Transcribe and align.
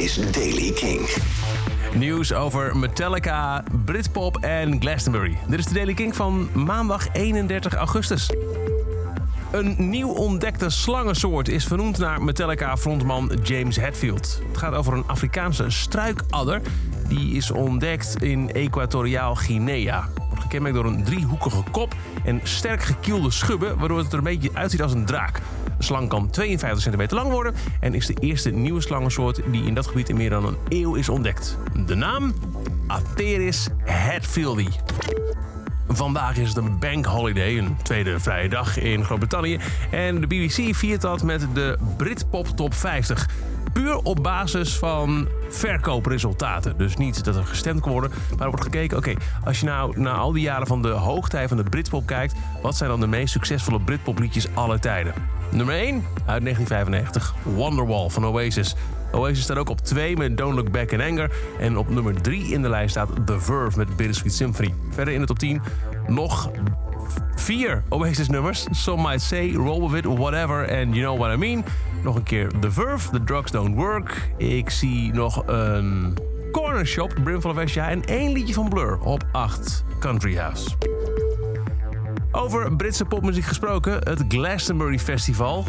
is 0.00 0.32
Daily 0.32 0.72
King. 0.72 1.08
Nieuws 1.94 2.32
over 2.32 2.76
Metallica, 2.76 3.64
Britpop 3.84 4.36
en 4.36 4.80
Glastonbury. 4.80 5.36
Dit 5.48 5.58
is 5.58 5.64
de 5.66 5.74
Daily 5.74 5.94
King 5.94 6.16
van 6.16 6.48
maandag 6.54 7.08
31 7.12 7.74
augustus. 7.74 8.30
Een 9.52 9.76
nieuw 9.78 10.08
ontdekte 10.08 10.70
slangensoort 10.70 11.48
is 11.48 11.64
vernoemd 11.64 11.98
naar 11.98 12.22
Metallica-frontman 12.22 13.32
James 13.42 13.76
Hetfield. 13.76 14.42
Het 14.48 14.58
gaat 14.58 14.74
over 14.74 14.92
een 14.92 15.04
Afrikaanse 15.06 15.70
struikadder. 15.70 16.60
Die 17.08 17.34
is 17.34 17.50
ontdekt 17.50 18.22
in 18.22 18.52
Equatoriaal 18.52 19.34
Guinea. 19.34 20.08
Gekenmerkt 20.50 20.82
door 20.82 20.92
een 20.92 21.04
driehoekige 21.04 21.62
kop 21.70 21.94
en 22.24 22.40
sterk 22.42 22.82
gekielde 22.82 23.30
schubben... 23.30 23.78
waardoor 23.78 23.98
het 23.98 24.12
er 24.12 24.18
een 24.18 24.24
beetje 24.24 24.50
uitziet 24.52 24.82
als 24.82 24.92
een 24.92 25.04
draak. 25.04 25.40
De 25.78 25.84
slang 25.84 26.08
kan 26.08 26.30
52 26.30 26.82
centimeter 26.82 27.16
lang 27.16 27.30
worden... 27.30 27.54
en 27.80 27.94
is 27.94 28.06
de 28.06 28.14
eerste 28.20 28.50
nieuwe 28.50 28.80
slangensoort 28.80 29.40
die 29.50 29.64
in 29.64 29.74
dat 29.74 29.86
gebied 29.86 30.08
in 30.08 30.16
meer 30.16 30.30
dan 30.30 30.46
een 30.46 30.56
eeuw 30.68 30.94
is 30.94 31.08
ontdekt. 31.08 31.58
De 31.86 31.94
naam? 31.94 32.34
Atheris 32.86 33.68
hetfieldi. 33.84 34.68
Vandaag 35.92 36.36
is 36.36 36.48
het 36.48 36.56
een 36.56 36.78
bank 36.78 37.06
holiday, 37.06 37.58
een 37.58 37.76
tweede 37.82 38.20
vrije 38.20 38.48
dag 38.48 38.78
in 38.78 39.04
Groot-Brittannië. 39.04 39.58
En 39.90 40.20
de 40.20 40.26
BBC 40.26 40.74
viert 40.74 41.00
dat 41.00 41.22
met 41.22 41.46
de 41.54 41.78
Britpop 41.96 42.46
Top 42.46 42.74
50. 42.74 43.28
Puur 43.72 43.96
op 43.96 44.22
basis 44.22 44.78
van 44.78 45.28
verkoopresultaten. 45.48 46.76
Dus 46.76 46.96
niet 46.96 47.24
dat 47.24 47.36
er 47.36 47.44
gestemd 47.44 47.80
kan 47.80 47.92
worden, 47.92 48.10
maar 48.10 48.40
er 48.40 48.48
wordt 48.48 48.64
gekeken... 48.64 48.96
oké, 48.96 49.14
als 49.44 49.60
je 49.60 49.66
nou 49.66 50.00
naar 50.00 50.16
al 50.16 50.32
die 50.32 50.42
jaren 50.42 50.66
van 50.66 50.82
de 50.82 50.88
hoogtij 50.88 51.48
van 51.48 51.56
de 51.56 51.62
Britpop 51.62 52.06
kijkt... 52.06 52.34
wat 52.62 52.76
zijn 52.76 52.90
dan 52.90 53.00
de 53.00 53.06
meest 53.06 53.32
succesvolle 53.32 53.80
Britpopliedjes 53.80 54.54
aller 54.54 54.80
tijden? 54.80 55.14
Nummer 55.52 55.74
1 55.74 55.94
uit 56.26 56.42
1995, 56.42 57.34
Wonderwall 57.42 58.08
van 58.08 58.26
Oasis. 58.26 58.74
Oasis 59.12 59.42
staat 59.42 59.56
ook 59.56 59.68
op 59.68 59.80
2 59.80 60.16
met 60.16 60.36
Don't 60.36 60.54
Look 60.54 60.70
Back 60.70 60.90
in 60.90 61.00
Anger. 61.00 61.30
En 61.58 61.76
op 61.76 61.88
nummer 61.88 62.22
3 62.22 62.52
in 62.52 62.62
de 62.62 62.68
lijst 62.68 62.90
staat 62.90 63.26
The 63.26 63.40
Verve 63.40 63.78
met 63.78 63.96
Bittersweet 63.96 64.34
Symphony. 64.34 64.74
Verder 64.90 65.14
in 65.14 65.20
de 65.20 65.26
top 65.26 65.38
10 65.38 65.60
nog 66.06 66.50
vier 67.34 67.82
Oasis 67.88 68.28
nummers. 68.28 68.66
Some 68.70 69.02
might 69.02 69.20
say, 69.20 69.52
roll 69.52 69.90
with 69.90 70.04
it, 70.04 70.18
whatever, 70.18 70.78
and 70.78 70.94
you 70.94 71.00
know 71.00 71.18
what 71.18 71.32
I 71.32 71.36
mean. 71.36 71.64
Nog 72.02 72.16
een 72.16 72.22
keer 72.22 72.50
The 72.60 72.70
Verve, 72.70 73.10
The 73.10 73.24
Drugs 73.24 73.50
Don't 73.50 73.76
Work. 73.76 74.30
Ik 74.36 74.70
zie 74.70 75.12
nog 75.12 75.42
een 75.46 76.18
Corner 76.52 76.86
Shop, 76.86 77.14
Brimful 77.24 77.50
of 77.50 77.58
Asia 77.58 77.88
en 77.88 78.04
één 78.04 78.32
liedje 78.32 78.54
van 78.54 78.68
Blur 78.68 78.98
op 78.98 79.24
8, 79.32 79.84
Country 79.98 80.36
House. 80.36 80.68
Over 82.40 82.76
Britse 82.76 83.04
popmuziek 83.04 83.44
gesproken, 83.44 83.92
het 83.92 84.24
Glastonbury 84.28 84.98
Festival. 84.98 85.64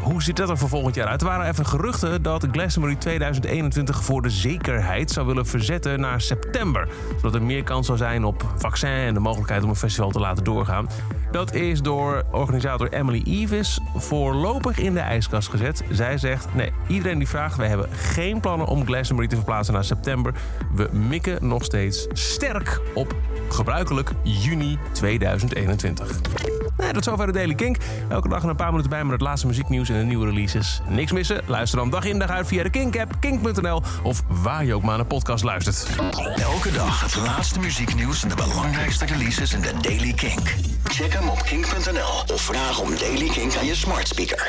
Hoe 0.00 0.22
ziet 0.22 0.36
dat 0.36 0.48
er 0.48 0.58
voor 0.58 0.68
volgend 0.68 0.94
jaar 0.94 1.06
uit? 1.06 1.20
Er 1.20 1.26
waren 1.26 1.48
even 1.48 1.66
geruchten 1.66 2.22
dat 2.22 2.46
Glastonbury 2.52 2.96
2021 2.96 4.02
voor 4.04 4.22
de 4.22 4.30
zekerheid 4.30 5.10
zou 5.10 5.26
willen 5.26 5.46
verzetten 5.46 6.00
naar 6.00 6.20
september. 6.20 6.88
Zodat 7.16 7.34
er 7.34 7.42
meer 7.42 7.62
kans 7.62 7.86
zou 7.86 7.98
zijn 7.98 8.24
op 8.24 8.52
vaccin 8.56 8.90
en 8.90 9.14
de 9.14 9.20
mogelijkheid 9.20 9.62
om 9.62 9.68
een 9.68 9.76
festival 9.76 10.10
te 10.10 10.20
laten 10.20 10.44
doorgaan. 10.44 10.88
Dat 11.30 11.54
is 11.54 11.82
door 11.82 12.24
organisator 12.32 12.92
Emily 12.92 13.22
Evis 13.26 13.80
voorlopig 13.94 14.78
in 14.78 14.94
de 14.94 15.00
ijskast 15.00 15.48
gezet. 15.48 15.82
Zij 15.90 16.18
zegt: 16.18 16.54
nee, 16.54 16.72
iedereen 16.86 17.18
die 17.18 17.28
vraagt, 17.28 17.56
wij 17.56 17.68
hebben 17.68 17.88
geen 17.92 18.40
plannen 18.40 18.66
om 18.66 18.86
Glastonbury 18.86 19.28
te 19.28 19.36
verplaatsen 19.36 19.74
naar 19.74 19.84
september. 19.84 20.34
We 20.74 20.88
mikken 20.92 21.48
nog 21.48 21.64
steeds 21.64 22.06
sterk 22.12 22.80
op 22.94 23.14
gebruikelijk 23.54 24.12
juni 24.22 24.78
2021. 24.92 26.20
Nee, 26.76 26.92
dat 26.92 26.96
is 26.96 27.04
zover 27.04 27.26
de 27.26 27.32
Daily 27.32 27.54
Kink. 27.54 27.76
Elke 28.08 28.28
dag 28.28 28.42
een 28.42 28.56
paar 28.56 28.70
minuten 28.70 28.90
bij 28.90 29.02
met 29.02 29.12
het 29.12 29.20
laatste 29.20 29.46
muzieknieuws 29.46 29.88
en 29.88 29.98
de 29.98 30.04
nieuwe 30.04 30.26
releases. 30.26 30.80
Niks 30.88 31.12
missen? 31.12 31.40
Luister 31.46 31.78
dan 31.78 31.90
dag 31.90 32.04
in 32.04 32.18
dag 32.18 32.30
uit 32.30 32.46
via 32.46 32.62
de 32.62 32.70
Kink-app, 32.70 33.12
kink.nl 33.20 33.82
of 34.02 34.22
waar 34.28 34.64
je 34.64 34.74
ook 34.74 34.82
maar 34.82 34.98
een 34.98 35.06
podcast 35.06 35.44
luistert. 35.44 35.88
Elke 36.36 36.72
dag 36.72 37.00
het 37.00 37.16
laatste 37.16 37.60
muzieknieuws 37.60 38.22
en 38.22 38.28
de 38.28 38.34
belangrijkste 38.34 39.06
releases 39.06 39.52
in 39.52 39.60
de 39.60 39.72
Daily 39.80 40.12
King. 40.12 40.40
Check 40.84 41.12
hem 41.12 41.28
op 41.28 41.42
kink.nl 41.42 42.34
of 42.34 42.40
vraag 42.40 42.80
om 42.80 42.90
Daily 42.98 43.28
King 43.28 43.56
aan 43.56 43.66
je 43.66 43.74
smart 43.74 44.08
speaker. 44.08 44.42